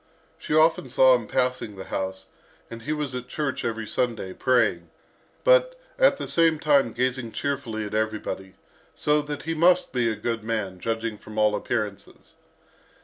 She 0.39 0.55
often 0.55 0.89
saw 0.89 1.13
him 1.13 1.27
passing 1.27 1.75
the 1.75 1.83
house, 1.83 2.25
and 2.71 2.81
he 2.81 2.91
was 2.91 3.13
at 3.13 3.27
church 3.27 3.63
every 3.63 3.85
Sunday, 3.85 4.33
praying, 4.33 4.89
but 5.43 5.79
at 5.99 6.17
the 6.17 6.27
same 6.27 6.57
time 6.57 6.91
gazing 6.91 7.33
cheerfully 7.33 7.85
at 7.85 7.93
everybody; 7.93 8.55
so 8.95 9.21
that 9.21 9.43
he 9.43 9.53
must 9.53 9.93
be 9.93 10.09
a 10.09 10.15
good 10.15 10.43
man, 10.43 10.79
judging 10.79 11.19
from 11.19 11.37
all 11.37 11.55
appearances. 11.55 12.33